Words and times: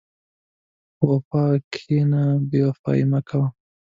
په 0.95 1.03
وفا 1.11 1.43
کښېنه، 1.73 2.23
بېوفایي 2.49 3.05
مه 3.11 3.19
کوه. 3.27 3.47